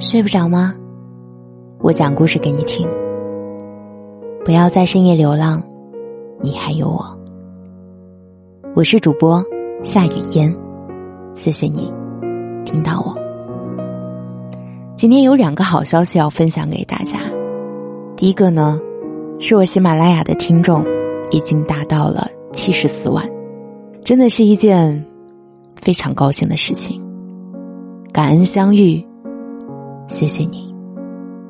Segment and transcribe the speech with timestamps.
[0.00, 0.74] 睡不着吗？
[1.80, 2.88] 我讲故事给你听。
[4.46, 5.62] 不要在深夜流浪，
[6.40, 7.04] 你还有我。
[8.74, 9.44] 我是主播
[9.82, 10.56] 夏雨嫣，
[11.34, 11.92] 谢谢你
[12.64, 13.14] 听到我。
[14.96, 17.18] 今天有两个好消息要分享给大家。
[18.16, 18.80] 第一个呢，
[19.38, 20.82] 是我喜马拉雅的听众
[21.30, 23.22] 已经达到了七十四万，
[24.02, 25.04] 真的是一件
[25.76, 26.98] 非常高兴的事情。
[28.14, 29.04] 感恩相遇。
[30.10, 30.74] 谢谢你，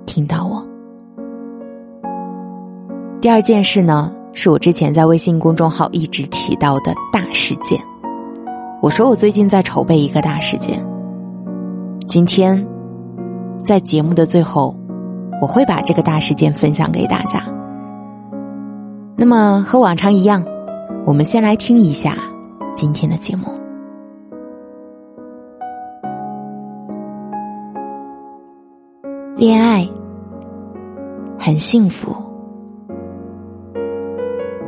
[0.05, 0.63] 听到我。
[3.19, 7.81] 第二件事呢，是我之前在微信公众号一直提到的大事件。
[8.83, 10.79] 我说我最近在筹备一个大事件。
[12.07, 12.67] 今天，
[13.59, 14.77] 在节目的最后，
[15.41, 17.43] 我会把这个大事件分享给大家。
[19.17, 20.45] 那么和往常一样，
[21.07, 22.15] 我们先来听一下
[22.77, 23.60] 今天的节目。
[29.41, 29.89] 恋爱
[31.39, 32.15] 很幸福，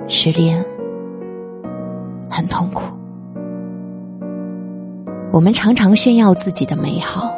[0.09, 0.65] 失恋
[2.31, 2.85] 很痛苦。
[5.31, 7.31] 我们常常炫耀自己的美好，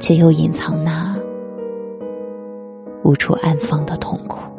[0.00, 1.14] 却又隐藏那
[3.04, 4.50] 无处安放的痛苦。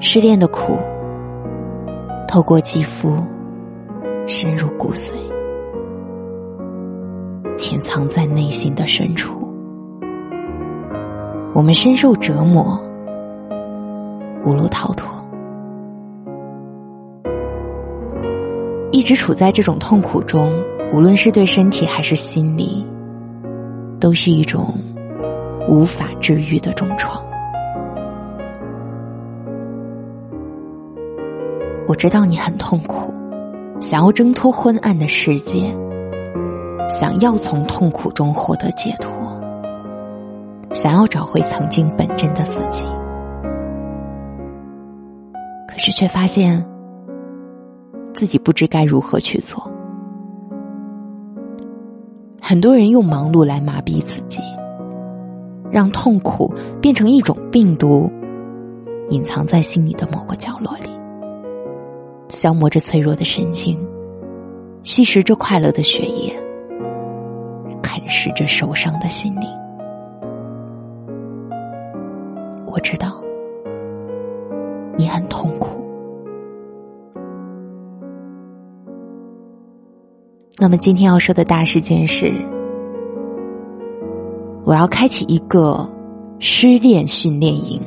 [0.00, 0.76] 失恋的苦，
[2.26, 3.24] 透过肌肤
[4.26, 5.14] 深入骨髓。
[7.80, 9.48] 藏在内心的深处，
[11.54, 12.78] 我们深受折磨，
[14.44, 15.08] 无路逃脱，
[18.92, 20.52] 一直处在这种痛苦中，
[20.92, 22.86] 无论是对身体还是心理，
[23.98, 24.74] 都是一种
[25.68, 27.22] 无法治愈的重创。
[31.86, 33.12] 我知道你很痛苦，
[33.80, 35.76] 想要挣脱昏暗的世界。
[36.90, 39.10] 想要从痛苦中获得解脱，
[40.74, 42.84] 想要找回曾经本真的自己，
[45.68, 46.66] 可是却发现
[48.12, 49.70] 自己不知该如何去做。
[52.42, 54.42] 很多人用忙碌来麻痹自己，
[55.70, 58.10] 让痛苦变成一种病毒，
[59.10, 60.90] 隐藏在心里的某个角落里，
[62.30, 63.78] 消磨着脆弱的神经，
[64.82, 66.36] 吸食着快乐的血液。
[68.10, 69.48] 啃食着受伤的心灵，
[72.66, 73.22] 我知道
[74.98, 75.86] 你很痛苦。
[80.58, 82.32] 那么今天要说的大事件是，
[84.64, 85.88] 我要开启一个
[86.40, 87.80] 失恋训练营。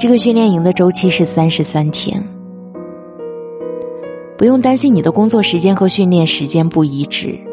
[0.00, 2.20] 这个训练营的周期是三十三天，
[4.36, 7.45] 不用担心你的工作时间和训练时间不一致。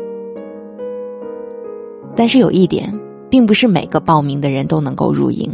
[2.16, 2.94] 但是有一点，
[3.30, 5.52] 并不是每个报名的人都能够入营，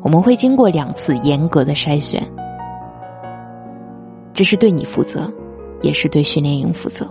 [0.00, 2.24] 我们会经过两次严格的筛选，
[4.32, 5.28] 这是对你负责，
[5.80, 7.04] 也是对训练营负责。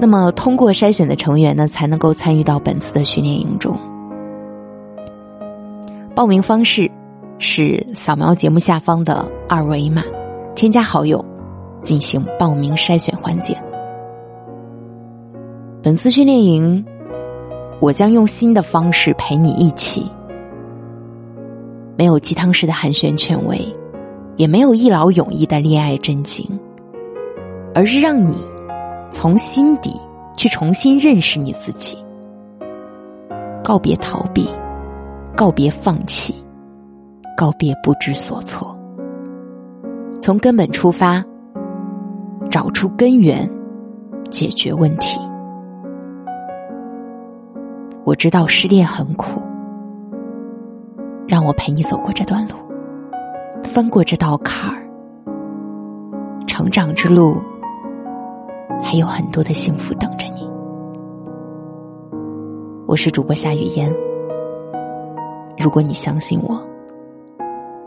[0.00, 3.78] 那么通过筛选的成员呢，才能够参与到本次的训练营中。
[6.16, 6.90] 报名方式
[7.38, 10.02] 是扫描节目下方的二维码，
[10.56, 11.24] 添加好友，
[11.80, 13.56] 进行报名筛选环节。
[15.80, 16.84] 本次训练营。
[17.80, 20.04] 我将用新的方式陪你一起，
[21.96, 23.60] 没有鸡汤式的寒暄劝慰，
[24.36, 26.58] 也没有一劳永逸的恋爱真情，
[27.74, 28.36] 而是让你
[29.12, 29.92] 从心底
[30.36, 31.96] 去重新认识你自己，
[33.62, 34.48] 告别逃避，
[35.36, 36.34] 告别放弃，
[37.36, 38.76] 告别不知所措，
[40.20, 41.24] 从根本出发，
[42.50, 43.48] 找出根源，
[44.30, 45.16] 解决问题。
[48.08, 49.42] 我知道失恋很苦，
[51.26, 52.54] 让我陪你走过这段路，
[53.64, 54.88] 翻过这道坎儿。
[56.46, 57.36] 成长之路
[58.82, 60.48] 还有很多的幸福等着你。
[62.86, 63.94] 我是主播夏雨嫣，
[65.58, 66.66] 如果你相信我，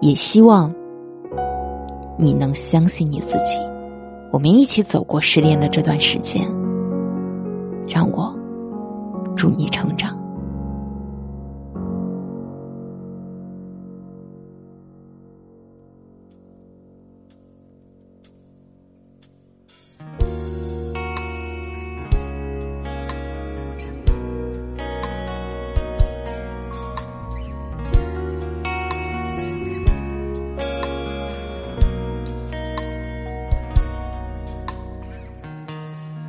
[0.02, 0.72] 也希望
[2.16, 3.56] 你能相信你自己。
[4.32, 6.48] 我们一起走过失恋的这段时间，
[7.88, 8.40] 让我。
[9.42, 10.16] 祝你成长。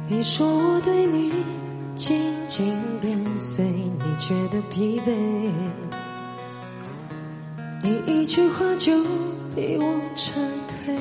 [0.08, 1.62] 你说我对你
[2.03, 2.19] 紧
[2.49, 5.13] 紧跟随，你觉得疲惫，
[7.81, 9.05] 你一句话就
[9.55, 10.35] 逼我撤
[10.67, 10.99] 退。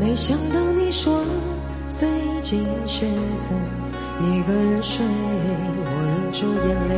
[0.00, 1.22] 没想到你说
[1.90, 2.08] 最
[2.40, 3.06] 近选
[3.36, 3.54] 择
[4.24, 5.04] 一个人睡，
[5.84, 6.94] 我忍住眼泪，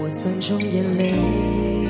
[0.00, 1.89] 我尊重眼泪。